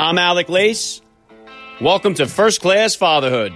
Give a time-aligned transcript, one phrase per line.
[0.00, 1.02] I'm Alec Lace.
[1.78, 3.52] Welcome to First Class Fatherhood.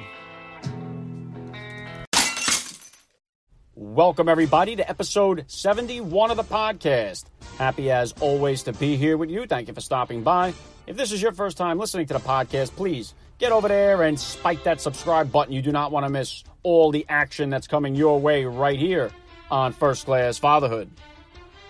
[3.75, 7.25] Welcome, everybody, to episode 71 of the podcast.
[7.57, 9.47] Happy as always to be here with you.
[9.47, 10.53] Thank you for stopping by.
[10.87, 14.21] If this is your first time listening to the podcast, please get over there and
[14.21, 15.55] spike that subscribe button.
[15.55, 19.11] You do not want to miss all the action that's coming your way right here
[19.51, 20.91] on First Class Fatherhood.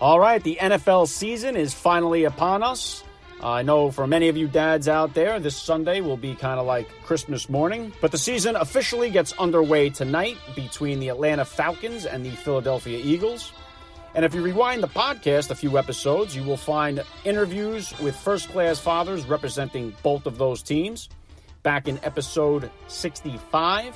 [0.01, 3.05] All right, the NFL season is finally upon us.
[3.45, 6.65] I know for many of you dads out there, this Sunday will be kind of
[6.65, 12.25] like Christmas morning, but the season officially gets underway tonight between the Atlanta Falcons and
[12.25, 13.53] the Philadelphia Eagles.
[14.15, 18.49] And if you rewind the podcast a few episodes, you will find interviews with first
[18.49, 21.11] class fathers representing both of those teams.
[21.63, 23.95] Back in episode 65,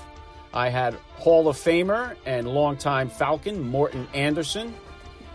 [0.52, 4.74] I had Hall of Famer and longtime Falcon Morten Andersen.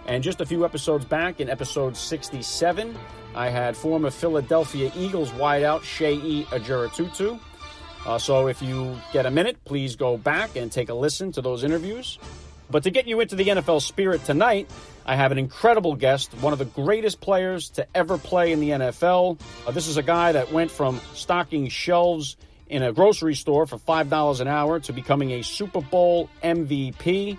[0.05, 2.95] And just a few episodes back, in episode 67,
[3.35, 7.39] I had former Philadelphia Eagles wideout Shea Ajura
[8.05, 11.41] Uh, so if you get a minute, please go back and take a listen to
[11.41, 12.19] those interviews.
[12.69, 14.69] But to get you into the NFL spirit tonight,
[15.05, 18.69] I have an incredible guest, one of the greatest players to ever play in the
[18.69, 19.39] NFL.
[19.67, 22.37] Uh, this is a guy that went from stocking shelves
[22.69, 27.37] in a grocery store for $5 an hour to becoming a Super Bowl MVP.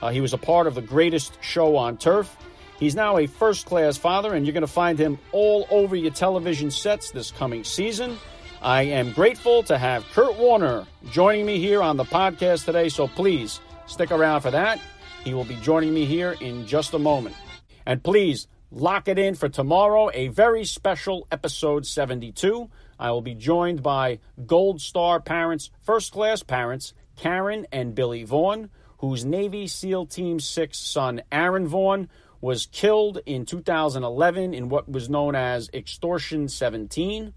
[0.00, 2.34] Uh, he was a part of the greatest show on turf.
[2.82, 6.10] He's now a first class father, and you're going to find him all over your
[6.10, 8.18] television sets this coming season.
[8.60, 13.06] I am grateful to have Kurt Warner joining me here on the podcast today, so
[13.06, 14.80] please stick around for that.
[15.22, 17.36] He will be joining me here in just a moment.
[17.86, 22.68] And please lock it in for tomorrow, a very special episode 72.
[22.98, 28.70] I will be joined by Gold Star parents, first class parents, Karen and Billy Vaughn,
[28.98, 32.08] whose Navy SEAL Team 6 son, Aaron Vaughn,
[32.42, 37.32] was killed in 2011 in what was known as Extortion 17.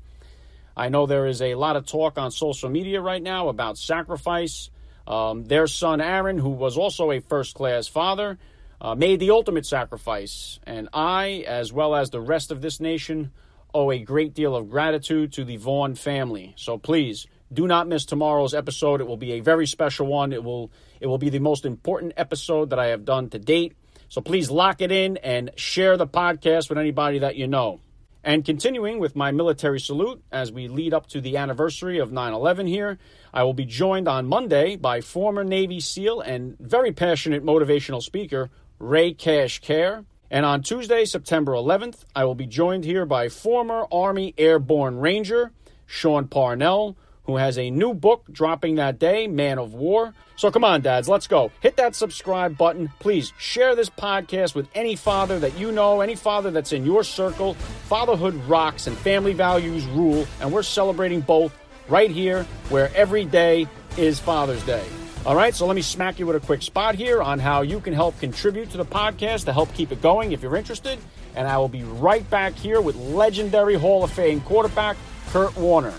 [0.76, 4.72] I know there is a lot of talk on social media right now about sacrifice.
[5.08, 8.40] Um, their son Aaron, who was also a first class father,
[8.82, 10.60] uh, made the ultimate sacrifice.
[10.64, 13.32] And I, as well as the rest of this nation,
[13.76, 16.56] owe a great deal of gratitude to the Vaughn family.
[16.58, 19.02] So please do not miss tomorrow's episode.
[19.02, 20.34] It will be a very special one.
[20.34, 23.76] It will it will be the most important episode that I have done to date.
[24.10, 27.80] So please lock it in and share the podcast with anybody that you know.
[28.24, 32.34] And continuing with my military salute as we lead up to the anniversary of 9
[32.34, 32.98] 11 here,
[33.32, 38.50] I will be joined on Monday by former Navy SEAL and very passionate motivational speaker,
[38.80, 40.06] Ray Cash Care.
[40.32, 45.52] And on Tuesday, September 11th, I will be joined here by former Army Airborne Ranger,
[45.86, 50.14] Sean Parnell, who has a new book dropping that day, Man of War.
[50.36, 51.52] So come on, dads, let's go.
[51.62, 52.90] Hit that subscribe button.
[53.00, 57.04] Please share this podcast with any father that you know, any father that's in your
[57.04, 57.54] circle.
[57.88, 63.68] Fatherhood rocks and family values rule, and we're celebrating both right here where every day
[63.98, 64.84] is Father's Day.
[65.26, 67.80] All right, so let me smack you with a quick spot here on how you
[67.80, 71.00] can help contribute to the podcast to help keep it going if you're interested.
[71.36, 74.98] And I will be right back here with legendary Hall of Fame quarterback
[75.30, 75.96] Kurt Warner.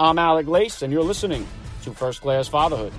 [0.00, 1.44] I'm Alec Lace, and you're listening
[1.82, 2.92] to First Class Fatherhood.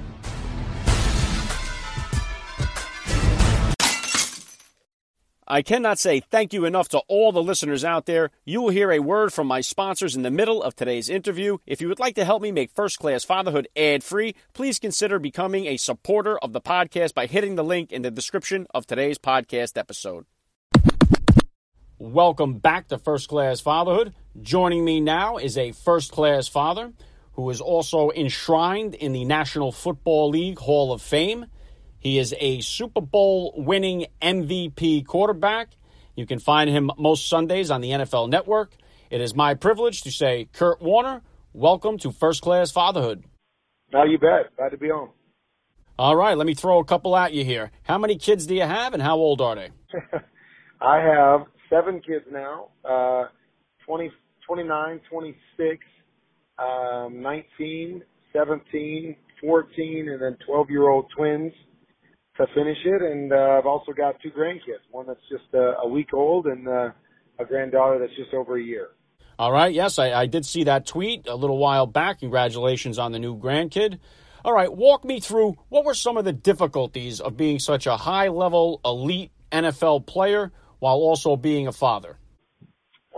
[5.48, 8.32] I cannot say thank you enough to all the listeners out there.
[8.44, 11.58] You will hear a word from my sponsors in the middle of today's interview.
[11.66, 15.20] If you would like to help me make First Class Fatherhood ad free, please consider
[15.20, 19.18] becoming a supporter of the podcast by hitting the link in the description of today's
[19.18, 20.26] podcast episode.
[22.02, 24.14] Welcome back to First Class Fatherhood.
[24.42, 26.94] Joining me now is a first class father
[27.34, 31.48] who is also enshrined in the National Football League Hall of Fame.
[31.98, 35.72] He is a Super Bowl winning MVP quarterback.
[36.16, 38.72] You can find him most Sundays on the NFL Network.
[39.10, 41.22] It is my privilege to say, Kurt Warner,
[41.52, 43.26] welcome to First Class Fatherhood.
[43.92, 44.56] No, you bet.
[44.56, 45.10] Glad to be on.
[45.98, 47.72] All right, let me throw a couple at you here.
[47.84, 49.72] How many kids do you have and how old are they?
[50.82, 53.26] I have seven kids now, uh,
[53.86, 54.12] 20,
[54.46, 55.86] 29, 26,
[56.58, 58.04] um, 19,
[58.34, 61.54] 17, 14, and then 12 year old twins
[62.38, 63.02] to finish it.
[63.02, 66.68] And uh, I've also got two grandkids, one that's just uh, a week old and
[66.68, 66.90] uh,
[67.40, 68.90] a granddaughter that's just over a year.
[69.38, 69.74] All right.
[69.74, 72.20] Yes, I, I did see that tweet a little while back.
[72.20, 74.00] Congratulations on the new grandkid.
[74.44, 74.72] All right.
[74.72, 78.82] Walk me through what were some of the difficulties of being such a high level
[78.84, 82.18] elite NFL player while also being a father?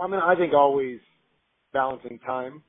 [0.00, 1.00] I mean, I think always
[1.72, 2.62] balancing time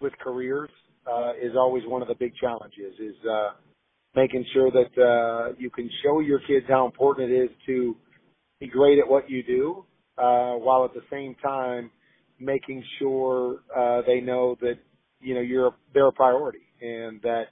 [0.00, 0.70] with careers
[1.10, 2.94] uh, is always one of the big challenges.
[2.98, 3.50] Is uh,
[4.14, 7.96] making sure that uh, you can show your kids how important it is to
[8.60, 9.84] be great at what you do,
[10.18, 11.90] uh, while at the same time
[12.38, 14.74] making sure uh, they know that
[15.20, 17.44] you know you're they're a priority and that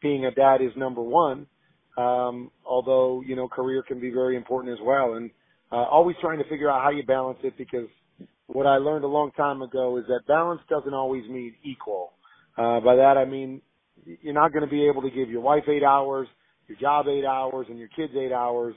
[0.00, 1.46] being a dad is number one.
[1.96, 5.30] Um, although you know career can be very important as well, and
[5.72, 7.88] uh, always trying to figure out how you balance it because
[8.46, 12.12] what I learned a long time ago is that balance doesn't always mean equal.
[12.56, 13.62] Uh, by that I mean
[14.04, 16.28] you're not going to be able to give your wife eight hours,
[16.68, 18.74] your job eight hours, and your kids eight hours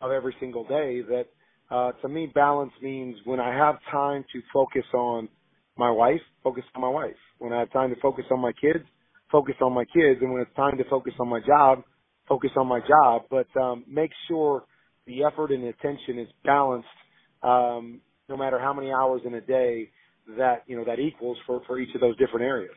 [0.00, 1.02] of every single day.
[1.02, 1.26] That
[1.70, 5.28] uh, to me, balance means when I have time to focus on
[5.76, 7.16] my wife, focus on my wife.
[7.38, 8.84] When I have time to focus on my kids,
[9.30, 10.20] focus on my kids.
[10.20, 11.82] And when it's time to focus on my job,
[12.28, 13.22] focus on my job.
[13.30, 14.64] But um, make sure
[15.06, 16.88] the effort and attention is balanced,
[17.42, 19.90] um, no matter how many hours in a day
[20.36, 22.74] that you know that equals for for each of those different areas.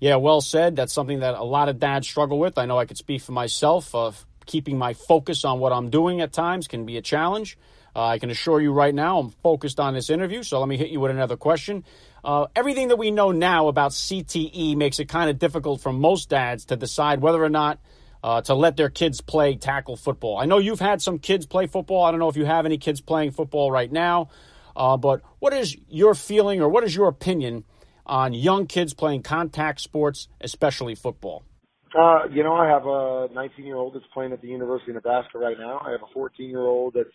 [0.00, 0.74] Yeah, well said.
[0.74, 2.58] That's something that a lot of dads struggle with.
[2.58, 3.94] I know I could speak for myself.
[3.94, 7.56] Of keeping my focus on what I'm doing at times can be a challenge.
[7.94, 10.42] Uh, I can assure you right now, I'm focused on this interview.
[10.42, 11.84] So let me hit you with another question.
[12.24, 16.30] Uh, everything that we know now about CTE makes it kind of difficult for most
[16.30, 17.78] dads to decide whether or not
[18.22, 20.38] uh, to let their kids play tackle football.
[20.38, 22.04] I know you've had some kids play football.
[22.04, 24.28] I don't know if you have any kids playing football right now,
[24.76, 27.64] uh, but what is your feeling or what is your opinion
[28.06, 31.42] on young kids playing contact sports, especially football?
[31.98, 34.96] Uh, you know, I have a 19 year old that's playing at the University of
[34.96, 35.80] Nebraska right now.
[35.84, 37.10] I have a 14 year old that's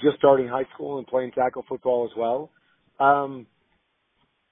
[0.00, 2.50] just starting high school and playing tackle football as well.
[2.98, 3.46] Um,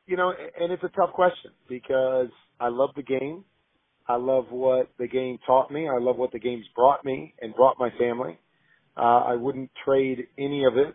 [0.06, 3.44] you know, and it's a tough question because I love the game.
[4.08, 5.88] I love what the game taught me.
[5.88, 8.38] I love what the game's brought me and brought my family.
[8.96, 10.94] Uh, I wouldn't trade any of it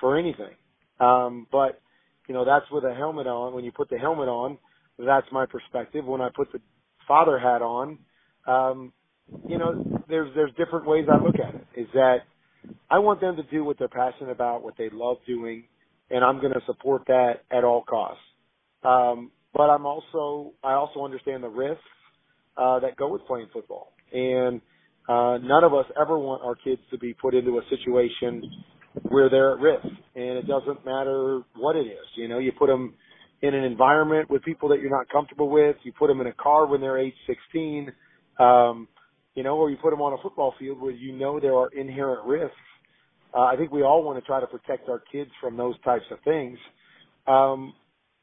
[0.00, 0.54] for anything.
[0.98, 1.80] Um, but,
[2.28, 3.54] you know, that's with a helmet on.
[3.54, 4.58] When you put the helmet on,
[4.98, 6.04] that's my perspective.
[6.04, 6.60] When I put the
[7.06, 7.98] father hat on,
[8.46, 8.92] um,
[9.48, 11.66] you know, there's, there's different ways I look at it.
[11.76, 12.18] Is that
[12.90, 15.64] I want them to do what they're passionate about, what they love doing,
[16.10, 18.22] and I'm going to support that at all costs.
[18.82, 21.82] Um, but I'm also, I also understand the risks
[22.56, 24.60] uh, that go with playing football, and
[25.08, 28.64] uh, none of us ever want our kids to be put into a situation
[29.08, 32.06] where they're at risk, and it doesn't matter what it is.
[32.16, 32.94] You know, you put them
[33.42, 35.76] in an environment with people that you're not comfortable with.
[35.82, 37.92] You put them in a car when they're age 16.
[38.38, 38.88] Um,
[39.34, 41.68] you know, or you put them on a football field where you know there are
[41.68, 42.56] inherent risks.
[43.34, 46.04] Uh, I think we all want to try to protect our kids from those types
[46.10, 46.58] of things.
[47.26, 47.74] Um,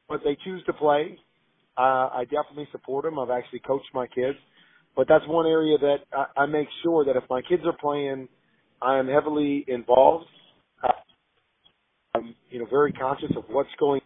[0.08, 1.18] but they choose to play.
[1.78, 3.18] Uh, I definitely support them.
[3.20, 4.38] I've actually coached my kids,
[4.96, 8.28] but that's one area that I, I make sure that if my kids are playing,
[8.82, 10.26] I am heavily involved.
[10.84, 10.92] Uh,
[12.16, 14.02] I'm, you know, very conscious of what's going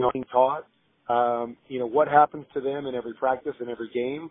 [0.00, 0.66] on being taught.
[1.08, 4.30] Um, you know, what happens to them in every practice and every game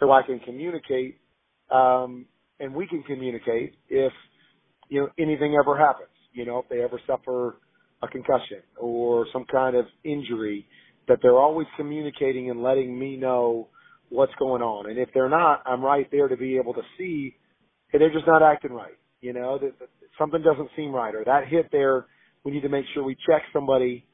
[0.00, 1.18] so I can communicate,
[1.70, 2.26] um,
[2.60, 4.12] and we can communicate if,
[4.88, 6.10] you know, anything ever happens.
[6.32, 7.56] You know, if they ever suffer
[8.02, 10.66] a concussion or some kind of injury,
[11.08, 13.68] that they're always communicating and letting me know
[14.10, 14.88] what's going on.
[14.88, 17.36] And if they're not, I'm right there to be able to see,
[17.90, 18.96] hey, they're just not acting right.
[19.20, 19.88] You know, that, that
[20.18, 22.06] something doesn't seem right, or that hit there,
[22.44, 24.06] we need to make sure we check somebody,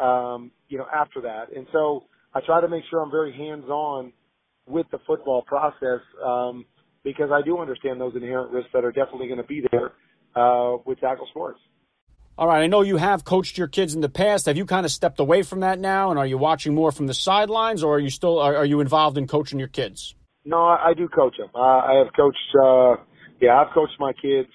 [0.00, 1.54] um, you know, after that.
[1.54, 2.04] And so
[2.34, 4.12] I try to make sure I'm very hands on
[4.66, 6.66] with the football process um,
[7.04, 9.92] because I do understand those inherent risks that are definitely going to be there
[10.36, 11.60] uh, with tackle sports.
[12.38, 14.46] All right, I know you have coached your kids in the past.
[14.46, 17.08] Have you kind of stepped away from that now, and are you watching more from
[17.08, 20.14] the sidelines, or are you still are, are you involved in coaching your kids?
[20.44, 21.48] No, I, I do coach them.
[21.52, 22.38] Uh, I have coached.
[22.54, 23.02] Uh,
[23.40, 24.50] yeah, I've coached my kids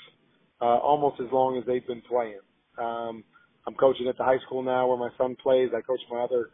[0.62, 2.40] uh, almost as long as they've been playing.
[2.78, 3.26] Um,
[3.68, 5.72] I'm coaching at the high school now where my son plays.
[5.76, 6.52] I coach my other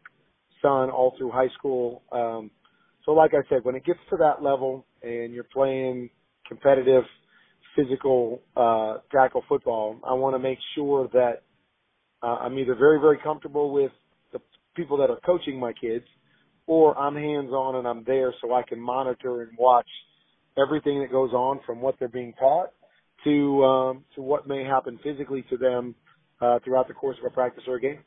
[0.63, 2.01] son all through high school.
[2.11, 2.49] Um,
[3.05, 6.09] so like I said, when it gets to that level and you're playing
[6.47, 7.03] competitive
[7.79, 11.43] physical uh, tackle football, I want to make sure that
[12.21, 13.91] uh, I'm either very, very comfortable with
[14.33, 14.39] the
[14.75, 16.05] people that are coaching my kids
[16.67, 19.87] or I'm hands on and I'm there so I can monitor and watch
[20.57, 22.71] everything that goes on from what they're being taught
[23.23, 25.95] to um, to what may happen physically to them
[26.41, 27.99] uh, throughout the course of a practice or a game.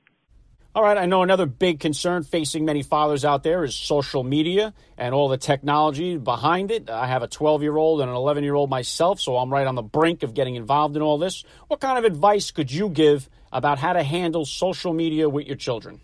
[0.75, 4.73] All right, I know another big concern facing many fathers out there is social media
[4.97, 6.88] and all the technology behind it.
[6.88, 9.67] I have a 12 year old and an 11 year old myself, so I'm right
[9.67, 11.45] on the brink of getting involved in all this.
[11.69, 15.57] What kind of advice could you give about how to handle social media with your
[15.57, 16.00] children?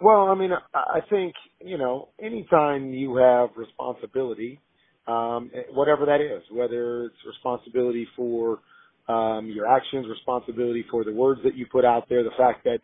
[0.00, 4.60] Well, I mean, I think, you know, anytime you have responsibility,
[5.08, 8.60] um, whatever that is, whether it's responsibility for
[9.08, 12.78] um, your actions, responsibility for the words that you put out there, the fact that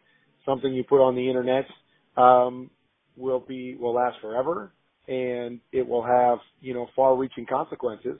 [0.44, 1.66] something you put on the internet
[2.16, 2.70] um,
[3.16, 4.72] will be will last forever,
[5.08, 8.16] and it will have you know far-reaching consequences.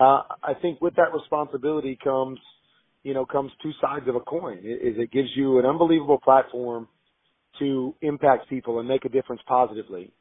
[0.00, 2.38] Uh, I think with that responsibility comes
[3.02, 4.58] you know comes two sides of a coin.
[4.58, 6.88] Is it gives you an unbelievable platform
[7.58, 10.12] to impact people and make a difference positively.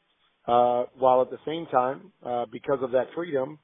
[0.47, 3.57] Uh, while at the same time, uh, because of that freedom,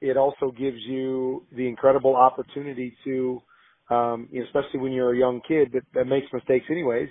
[0.00, 3.42] it also gives you the incredible opportunity to,
[3.90, 7.08] um, especially when you're a young kid that, that makes mistakes anyways,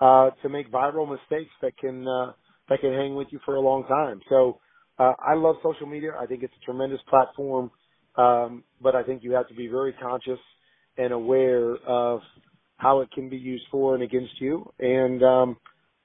[0.00, 2.32] uh, to make viral mistakes that can, uh,
[2.68, 4.20] that can hang with you for a long time.
[4.28, 4.58] So,
[4.98, 6.12] uh, I love social media.
[6.20, 7.70] I think it's a tremendous platform.
[8.16, 10.38] Um, but I think you have to be very conscious
[10.98, 12.20] and aware of
[12.76, 14.70] how it can be used for and against you.
[14.78, 15.56] And, um,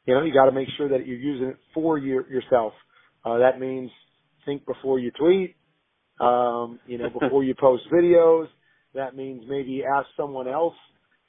[0.05, 2.73] you know, you got to make sure that you're using it for your, yourself.
[3.25, 3.91] Uh, that means
[4.45, 5.55] think before you tweet,
[6.19, 8.47] um, you know, before you post videos.
[8.95, 10.73] That means maybe ask someone else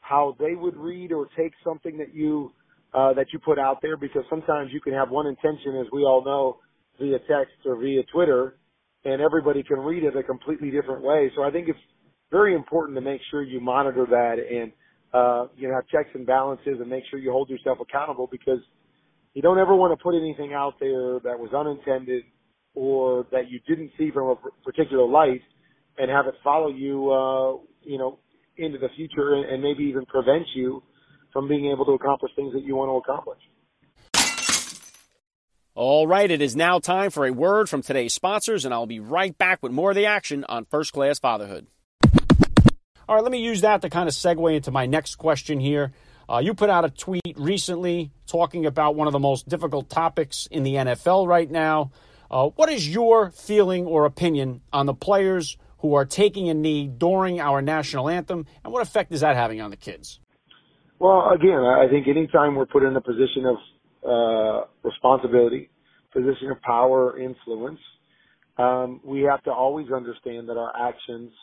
[0.00, 2.52] how they would read or take something that you,
[2.94, 6.02] uh, that you put out there because sometimes you can have one intention, as we
[6.02, 6.58] all know,
[7.00, 8.56] via text or via Twitter,
[9.04, 11.30] and everybody can read it a completely different way.
[11.37, 11.78] So I think it's
[12.30, 14.73] very important to make sure you monitor that and
[15.12, 18.61] uh, you know, have checks and balances and make sure you hold yourself accountable because
[19.35, 22.23] you don't ever want to put anything out there that was unintended
[22.75, 25.40] or that you didn't see from a particular light
[25.99, 28.19] and have it follow you, uh, you know,
[28.57, 30.83] into the future and, and maybe even prevent you
[31.33, 33.38] from being able to accomplish things that you want to accomplish.
[35.75, 39.00] All right, it is now time for a word from today's sponsors, and I'll be
[39.00, 41.67] right back with more of the action on First Class Fatherhood.
[43.07, 45.93] All right, let me use that to kind of segue into my next question here.
[46.29, 50.49] Uh, you put out a tweet recently talking about one of the most difficult topics
[50.50, 51.91] in the NFL right now.
[52.31, 56.87] Uh, what is your feeling or opinion on the players who are taking a knee
[56.87, 60.21] during our national anthem, and what effect is that having on the kids?
[60.99, 63.56] Well, again, I think anytime we're put in a position of
[64.04, 65.68] uh, responsibility,
[66.12, 67.80] position of power, influence,
[68.56, 71.33] um, we have to always understand that our actions–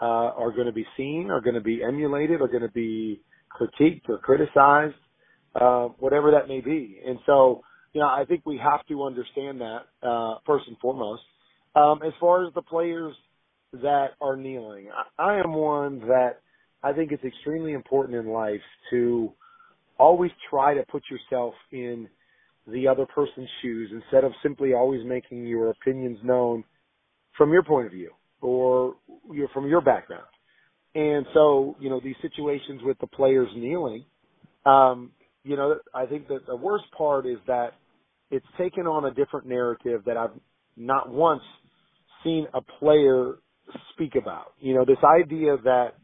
[0.00, 3.20] uh, are going to be seen, are going to be emulated, are going to be
[3.50, 4.94] critiqued or criticized,
[5.54, 7.00] uh, whatever that may be.
[7.06, 11.22] And so, you know, I think we have to understand that uh, first and foremost.
[11.76, 13.14] Um, as far as the players
[13.72, 16.40] that are kneeling, I, I am one that
[16.82, 18.60] I think it's extremely important in life
[18.90, 19.32] to
[19.98, 22.08] always try to put yourself in
[22.66, 26.64] the other person's shoes instead of simply always making your opinions known
[27.36, 28.10] from your point of view
[28.40, 28.94] or
[29.52, 30.24] from your background.
[30.94, 34.04] And so, you know, these situations with the players kneeling,
[34.66, 35.12] um,
[35.44, 37.70] you know, I think that the worst part is that
[38.30, 40.38] it's taken on a different narrative that I've
[40.76, 41.42] not once
[42.24, 43.34] seen a player
[43.92, 44.52] speak about.
[44.60, 45.94] You know, this idea that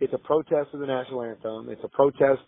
[0.00, 2.42] it's a protest to the national anthem, it's a protest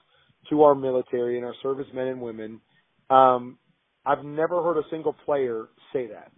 [0.50, 2.60] to our military and our servicemen and women.
[3.10, 3.58] Um,
[4.06, 6.30] I've never heard a single player say that.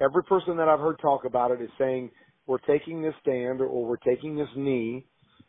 [0.00, 2.10] Every person that I've heard talk about it is saying
[2.46, 5.06] we're taking this stand or we're taking this knee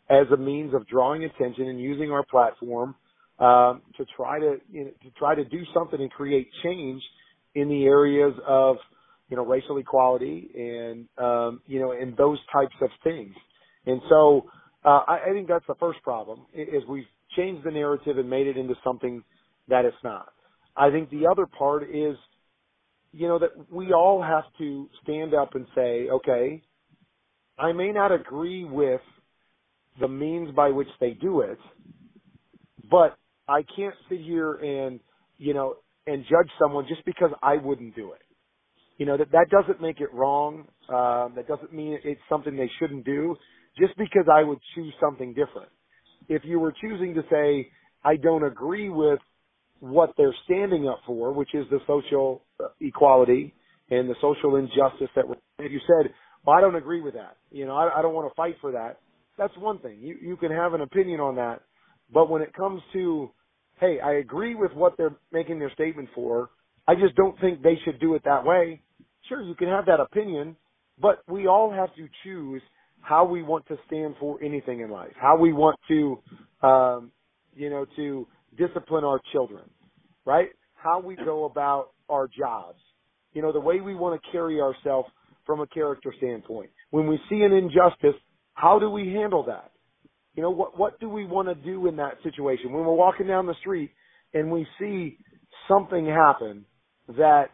[0.09, 2.95] as a means of drawing attention and using our platform
[3.39, 7.01] um, to try to you know, to try to do something and create change
[7.55, 8.77] in the areas of
[9.29, 13.33] you know racial equality and um, you know and those types of things.
[13.85, 14.45] And so
[14.85, 17.05] uh, I, I think that's the first problem is we've
[17.35, 19.23] changed the narrative and made it into something
[19.67, 20.29] that it's not.
[20.75, 22.15] I think the other part is
[23.11, 26.61] you know that we all have to stand up and say, okay,
[27.57, 29.01] I may not agree with
[29.99, 31.59] the means by which they do it,
[32.89, 33.17] but
[33.47, 34.99] I can't sit here and,
[35.37, 35.75] you know,
[36.07, 38.21] and judge someone just because I wouldn't do it.
[38.99, 40.67] You know, that, that doesn't make it wrong.
[40.89, 43.35] Um, that doesn't mean it's something they shouldn't do
[43.79, 45.69] just because I would choose something different.
[46.27, 47.71] If you were choosing to say,
[48.03, 49.19] I don't agree with
[49.79, 52.43] what they're standing up for, which is the social
[52.81, 53.55] equality
[53.89, 56.11] and the social injustice that, we're, if you said,
[56.45, 57.37] well, I don't agree with that.
[57.51, 58.99] You know, I, I don't want to fight for that.
[59.37, 59.99] That's one thing.
[60.01, 61.61] You you can have an opinion on that,
[62.13, 63.31] but when it comes to,
[63.79, 66.49] hey, I agree with what they're making their statement for.
[66.87, 68.81] I just don't think they should do it that way.
[69.29, 70.55] Sure, you can have that opinion,
[70.99, 72.61] but we all have to choose
[73.01, 76.19] how we want to stand for anything in life, how we want to,
[76.61, 77.11] um,
[77.55, 79.63] you know, to discipline our children,
[80.25, 80.49] right?
[80.73, 82.79] How we go about our jobs,
[83.33, 85.07] you know, the way we want to carry ourselves
[85.45, 86.71] from a character standpoint.
[86.89, 88.19] When we see an injustice,
[88.55, 89.71] how do we handle that?
[90.35, 92.71] You know, what, what do we want to do in that situation?
[92.71, 93.91] When we're walking down the street
[94.33, 95.17] and we see
[95.67, 96.65] something happen
[97.07, 97.49] that,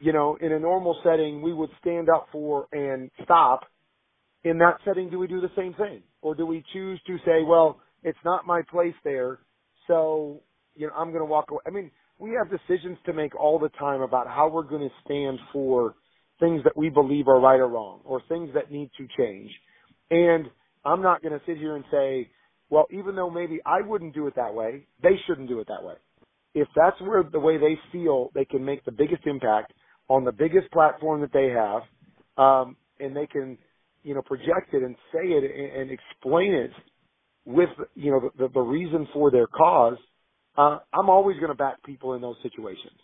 [0.00, 3.60] you know, in a normal setting we would stand up for and stop,
[4.44, 6.02] in that setting do we do the same thing?
[6.22, 9.40] Or do we choose to say, well, it's not my place there,
[9.86, 10.40] so,
[10.76, 11.60] you know, I'm going to walk away.
[11.66, 14.94] I mean, we have decisions to make all the time about how we're going to
[15.04, 15.94] stand for
[16.40, 19.50] things that we believe are right or wrong or things that need to change.
[20.10, 20.46] And
[20.84, 22.28] I'm not going to sit here and say,
[22.70, 25.82] well, even though maybe I wouldn't do it that way, they shouldn't do it that
[25.82, 25.94] way.
[26.54, 29.72] if that's where the way they feel they can make the biggest impact
[30.08, 31.82] on the biggest platform that they have,
[32.36, 33.58] um, and they can,
[34.02, 36.70] you know, project it and say it and, and explain it
[37.44, 39.96] with, you know, the, the reason for their cause,
[40.56, 42.98] uh, I'm always going to back people in those situations.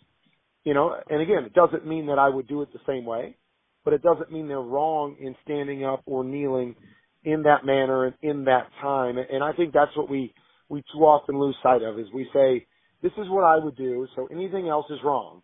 [0.63, 3.37] You know, and again, it doesn't mean that I would do it the same way,
[3.83, 6.75] but it doesn't mean they're wrong in standing up or kneeling
[7.23, 9.17] in that manner and in that time.
[9.17, 10.33] And I think that's what we,
[10.69, 12.65] we too often lose sight of is we say,
[13.03, 15.43] this is what I would do, so anything else is wrong,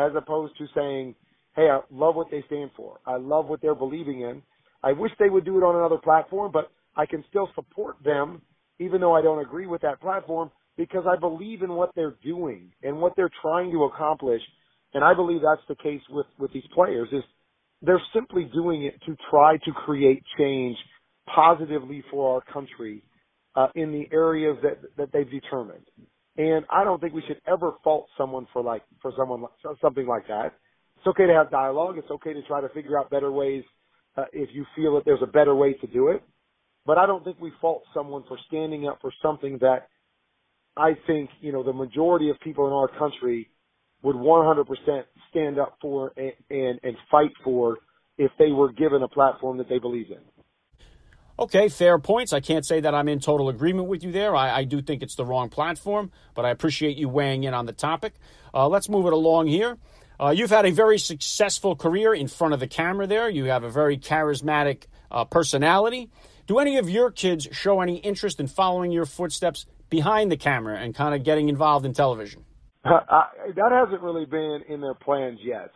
[0.00, 1.14] as opposed to saying,
[1.56, 3.00] hey, I love what they stand for.
[3.06, 4.42] I love what they're believing in.
[4.82, 8.42] I wish they would do it on another platform, but I can still support them
[8.80, 12.72] even though I don't agree with that platform because I believe in what they're doing
[12.82, 14.40] and what they're trying to accomplish.
[14.94, 17.22] And I believe that's the case with, with these players is
[17.82, 20.76] they're simply doing it to try to create change
[21.32, 23.02] positively for our country
[23.54, 25.84] uh, in the areas that, that they've determined.
[26.40, 29.44] And I don't think we should ever fault someone for like, for someone,
[29.82, 30.54] something like that.
[30.96, 31.98] It's okay to have dialogue.
[31.98, 33.62] It's okay to try to figure out better ways
[34.16, 36.22] uh, if you feel that there's a better way to do it.
[36.86, 39.88] But I don't think we fault someone for standing up for something that
[40.78, 43.50] I think, you know, the majority of people in our country
[44.02, 44.64] would 100%
[45.28, 47.76] stand up for and, and, and fight for
[48.16, 50.39] if they were given a platform that they believe in.
[51.40, 52.34] Okay, fair points.
[52.34, 54.36] I can't say that I'm in total agreement with you there.
[54.36, 57.64] I, I do think it's the wrong platform, but I appreciate you weighing in on
[57.64, 58.12] the topic.
[58.52, 59.78] Uh, let's move it along here.
[60.20, 63.30] Uh, you've had a very successful career in front of the camera there.
[63.30, 66.10] You have a very charismatic uh, personality.
[66.46, 70.78] Do any of your kids show any interest in following your footsteps behind the camera
[70.78, 72.44] and kind of getting involved in television?
[72.84, 75.70] I, that hasn't really been in their plans yet.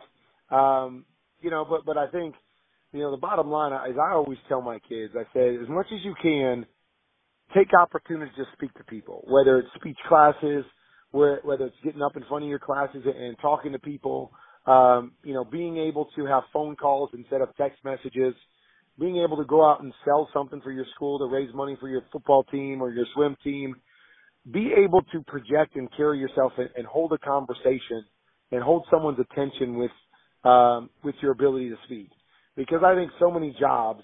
[0.55, 1.05] Um,
[1.41, 2.35] you know, but but I think
[2.95, 5.87] you know the bottom line is I always tell my kids I say as much
[5.93, 6.65] as you can
[7.53, 10.65] take opportunities to speak to people, whether it's speech classes,
[11.11, 14.31] whether it's getting up in front of your classes and, talking to people,
[14.65, 18.33] um, you know, being able to have phone calls instead of text messages,
[18.99, 21.89] being able to go out and sell something for your school to raise money for
[21.89, 23.75] your football team or your swim team,
[24.51, 28.05] be able to project and carry yourself and hold a conversation
[28.51, 29.91] and hold someone's attention with
[30.43, 32.09] um, with your ability to speak.
[32.55, 34.03] Because I think so many jobs,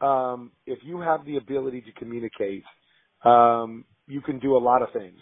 [0.00, 2.64] um, if you have the ability to communicate,
[3.24, 5.18] um, you can do a lot of things,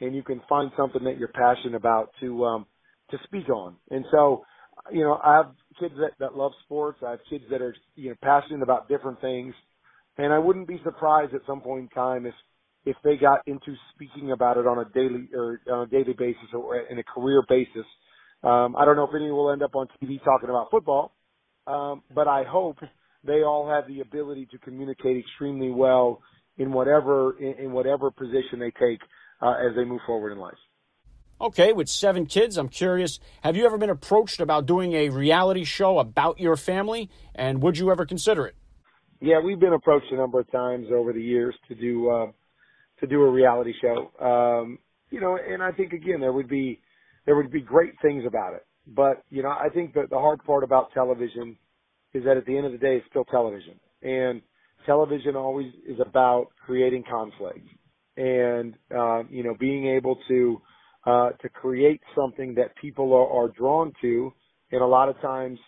[0.00, 2.66] and you can find something that you're passionate about to um,
[3.10, 3.76] to speak on.
[3.90, 4.44] And so,
[4.92, 6.98] you know, I have kids that, that love sports.
[7.06, 9.54] I have kids that are you know passionate about different things,
[10.18, 12.34] and I wouldn't be surprised at some point in time if
[12.86, 16.48] if they got into speaking about it on a daily or on a daily basis
[16.54, 17.86] or in a career basis.
[18.44, 21.15] Um, I don't know if anyone will end up on TV talking about football,
[21.66, 22.78] um, but I hope
[23.24, 26.22] they all have the ability to communicate extremely well
[26.58, 29.00] in whatever in, in whatever position they take
[29.42, 30.54] uh, as they move forward in life.
[31.38, 35.64] Okay, with seven kids, I'm curious, have you ever been approached about doing a reality
[35.64, 38.54] show about your family, and would you ever consider it?
[39.20, 42.26] Yeah, we've been approached a number of times over the years to do uh,
[43.00, 44.10] to do a reality show.
[44.18, 44.78] Um,
[45.10, 46.80] you know, and I think again there would be
[47.26, 48.65] there would be great things about it.
[48.86, 51.56] But you know, I think that the hard part about television
[52.14, 54.42] is that at the end of the day, it's still television, and
[54.84, 57.66] television always is about creating conflict
[58.16, 60.60] and uh, you know being able to
[61.06, 64.32] uh, to create something that people are, are drawn to,
[64.72, 65.58] and a lot of times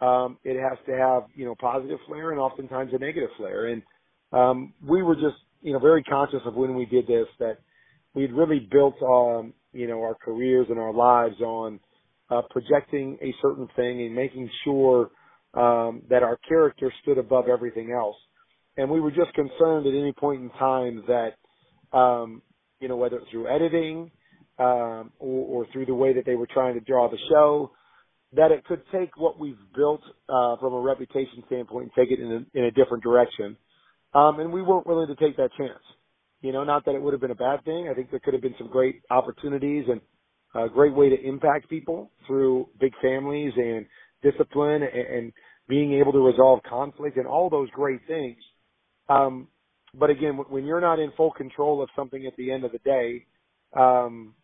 [0.00, 3.66] um, it has to have you know positive flair and oftentimes a negative flair.
[3.66, 3.82] And
[4.32, 5.36] um, we were just
[5.66, 7.58] you know, very conscious of when we did this that
[8.14, 11.80] we'd really built, um, you know, our careers and our lives on
[12.30, 15.10] uh, projecting a certain thing and making sure
[15.54, 18.16] um, that our character stood above everything else.
[18.76, 22.42] And we were just concerned at any point in time that, um,
[22.80, 24.10] you know, whether through editing
[24.58, 27.72] um, or, or through the way that they were trying to draw the show,
[28.34, 32.22] that it could take what we've built uh, from a reputation standpoint and take it
[32.22, 33.56] in a, in a different direction.
[34.14, 35.80] Um, and we weren't willing to take that chance.
[36.42, 37.88] You know, not that it would have been a bad thing.
[37.90, 40.00] I think there could have been some great opportunities and
[40.64, 43.86] a great way to impact people through big families and
[44.22, 45.32] discipline and, and
[45.68, 48.36] being able to resolve conflict and all those great things.
[49.08, 49.48] Um,
[49.98, 52.78] but again, when you're not in full control of something at the end of the
[52.78, 53.26] day,
[53.76, 54.34] um,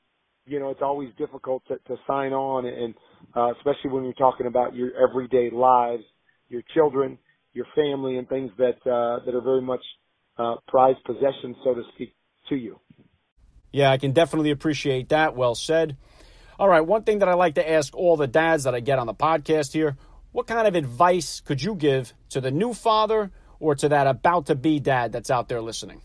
[0.47, 2.95] you know, it's always difficult to, to sign on and,
[3.37, 6.03] uh, especially when you're talking about your everyday lives,
[6.49, 7.19] your children,
[7.53, 9.83] your family and things that uh, that are very much
[10.39, 12.15] uh, prized possessions, so to speak,
[12.49, 12.79] to you.
[13.73, 15.35] Yeah, I can definitely appreciate that.
[15.35, 15.97] Well said.
[16.59, 18.99] All right, one thing that I like to ask all the dads that I get
[18.99, 19.97] on the podcast here
[20.33, 23.31] what kind of advice could you give to the new father
[23.61, 26.01] or to that about to be dad that's out there listening?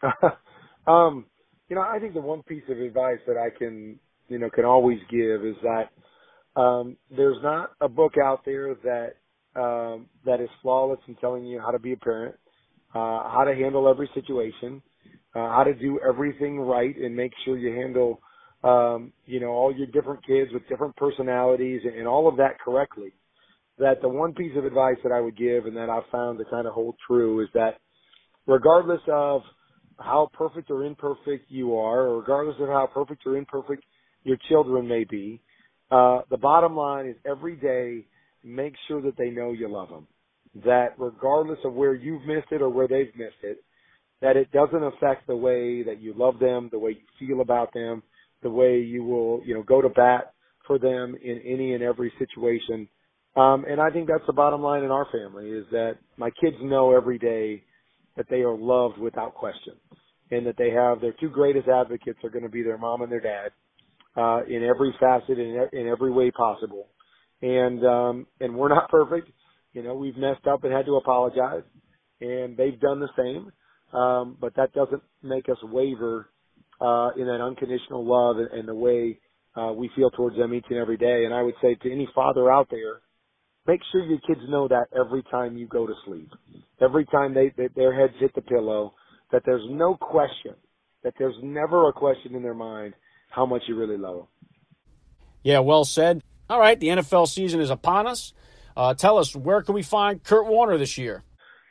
[0.86, 1.26] um,
[1.68, 3.98] you know, I think the one piece of advice that I can,
[4.28, 9.14] you know, can always give is that um, there's not a book out there that
[9.56, 12.36] um, that is flawless in telling you how to be a parent,
[12.94, 14.80] uh, how to handle every situation,
[15.34, 18.20] uh, how to do everything right, and make sure you handle,
[18.64, 22.60] um, you know, all your different kids with different personalities and, and all of that
[22.64, 23.12] correctly.
[23.78, 26.44] That the one piece of advice that I would give, and that I've found to
[26.46, 27.78] kind of hold true, is that
[28.46, 29.42] regardless of
[29.98, 33.84] how perfect or imperfect you are, or regardless of how perfect or imperfect
[34.24, 35.40] your children may be,
[35.90, 38.06] uh, the bottom line is every day
[38.44, 40.06] make sure that they know you love them.
[40.64, 43.62] That regardless of where you've missed it or where they've missed it,
[44.22, 47.72] that it doesn't affect the way that you love them, the way you feel about
[47.74, 48.02] them,
[48.42, 50.34] the way you will, you know, go to bat
[50.66, 52.88] for them in any and every situation.
[53.36, 56.56] Um, and I think that's the bottom line in our family is that my kids
[56.62, 57.62] know every day
[58.16, 59.74] that they are loved without question
[60.30, 63.12] and that they have their two greatest advocates are going to be their mom and
[63.12, 63.50] their dad,
[64.16, 66.88] uh, in every facet in, in every way possible
[67.42, 69.30] and um, and we're not perfect.
[69.72, 71.62] You know, we've messed up and had to apologize,
[72.20, 73.52] and they've done the same.
[73.92, 76.28] Um, but that doesn't make us waver
[76.80, 79.18] uh, in that unconditional love and, and the way
[79.56, 81.24] uh, we feel towards them each and every day.
[81.24, 83.00] And I would say to any father out there,
[83.66, 86.30] make sure your kids know that every time you go to sleep,
[86.80, 88.94] every time they, they their heads hit the pillow,
[89.32, 90.54] that there's no question,
[91.02, 92.94] that there's never a question in their mind
[93.30, 94.26] how much you really love them.
[95.42, 96.22] Yeah, well said.
[96.48, 98.32] All right, the NFL season is upon us.
[98.76, 101.22] Uh, tell us, where can we find Kurt Warner this year?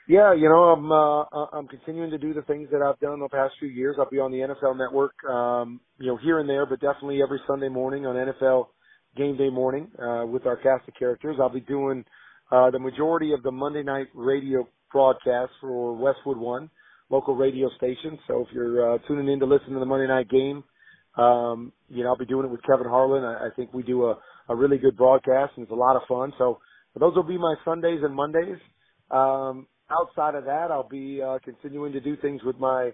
[0.09, 3.19] Yeah, you know, I'm uh, uh, I'm continuing to do the things that I've done
[3.19, 3.95] the past few years.
[3.99, 7.39] I'll be on the NFL Network, um, you know, here and there, but definitely every
[7.45, 8.69] Sunday morning on NFL
[9.15, 11.37] Game Day morning uh, with our cast of characters.
[11.39, 12.03] I'll be doing
[12.51, 16.71] uh, the majority of the Monday night radio broadcast for Westwood One
[17.11, 18.17] local radio station.
[18.27, 20.63] So if you're uh, tuning in to listen to the Monday night game,
[21.19, 23.23] um, you know, I'll be doing it with Kevin Harlan.
[23.23, 24.17] I, I think we do a
[24.49, 26.33] a really good broadcast and it's a lot of fun.
[26.39, 26.59] So
[26.99, 28.57] those will be my Sundays and Mondays.
[29.11, 32.91] Um, outside of that, I'll be uh, continuing to do things with my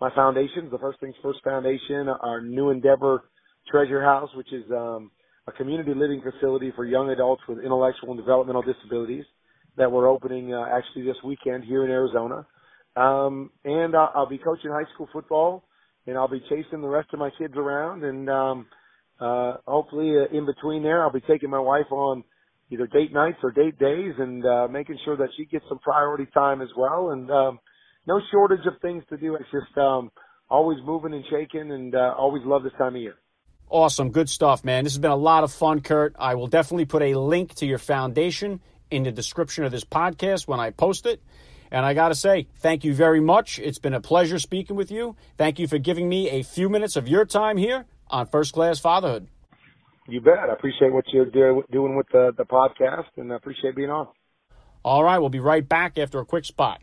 [0.00, 0.70] my foundations.
[0.70, 3.24] The First Things First Foundation, our new endeavor,
[3.70, 5.10] Treasure House, which is um,
[5.46, 9.24] a community living facility for young adults with intellectual and developmental disabilities
[9.76, 12.46] that we're opening uh, actually this weekend here in Arizona.
[12.96, 15.64] Um, and I'll, I'll be coaching high school football,
[16.06, 18.66] and I'll be chasing the rest of my kids around and um,
[19.20, 22.24] uh, hopefully uh, in between there, I'll be taking my wife on
[22.74, 26.26] either date nights or date days and, uh, making sure that she gets some priority
[26.34, 27.10] time as well.
[27.10, 27.58] And, um,
[28.06, 29.34] no shortage of things to do.
[29.36, 30.10] It's just, um,
[30.50, 33.14] always moving and shaking and, uh, always love this time of year.
[33.70, 34.10] Awesome.
[34.10, 34.84] Good stuff, man.
[34.84, 36.14] This has been a lot of fun, Kurt.
[36.18, 38.60] I will definitely put a link to your foundation
[38.90, 41.22] in the description of this podcast when I post it.
[41.70, 43.58] And I got to say, thank you very much.
[43.58, 45.16] It's been a pleasure speaking with you.
[45.38, 48.78] Thank you for giving me a few minutes of your time here on First Class
[48.78, 49.28] Fatherhood.
[50.06, 50.38] You bet.
[50.38, 54.08] I appreciate what you're doing with the, the podcast and I appreciate being on.
[54.84, 55.18] All right.
[55.18, 56.82] We'll be right back after a quick spot.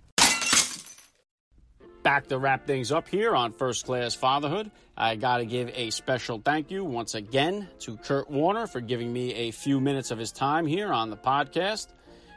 [2.04, 4.72] Back to wrap things up here on First Class Fatherhood.
[4.98, 9.14] I got to give a special thank you once again to Kurt Warner for giving
[9.14, 11.88] me a few minutes of his time here on the podcast.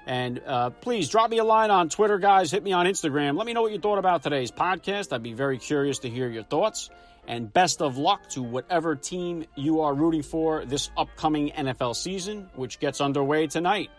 [0.07, 2.51] And uh, please drop me a line on Twitter, guys.
[2.51, 3.37] Hit me on Instagram.
[3.37, 5.13] Let me know what you thought about today's podcast.
[5.13, 6.91] I'd be very curious to hear your thoughts
[7.27, 12.51] and best of luck to whatever team you are rooting for this upcoming NFL season,
[12.55, 13.91] which gets underway tonight.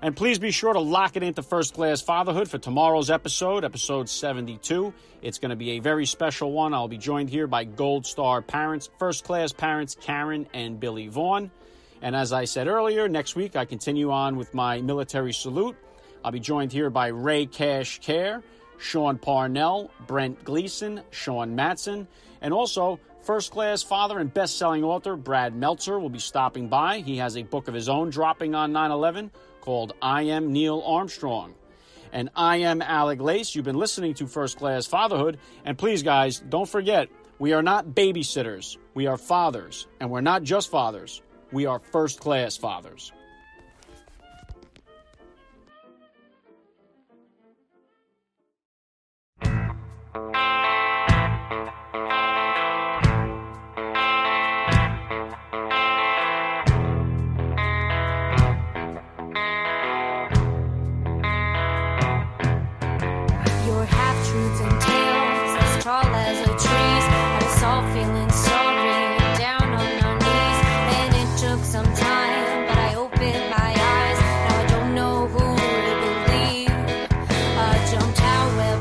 [0.00, 4.08] And please be sure to lock it into First Class Fatherhood for tomorrow's episode, episode
[4.08, 4.92] 72.
[5.22, 6.74] It's going to be a very special one.
[6.74, 11.52] I'll be joined here by Gold Star parents, first class parents Karen and Billy Vaughn.
[12.02, 15.76] And as I said earlier, next week I continue on with my military salute.
[16.24, 18.42] I'll be joined here by Ray Cash Care,
[18.76, 22.08] Sean Parnell, Brent Gleeson, Sean Matson,
[22.40, 26.98] and also, first class father and best selling author Brad Meltzer will be stopping by.
[26.98, 30.82] He has a book of his own dropping on 9 11 called I Am Neil
[30.84, 31.54] Armstrong.
[32.12, 33.54] And I am Alec Lace.
[33.54, 35.38] You've been listening to First Class Fatherhood.
[35.64, 38.76] And please, guys, don't forget, we are not babysitters.
[38.94, 39.86] We are fathers.
[40.00, 43.12] And we're not just fathers, we are first class fathers.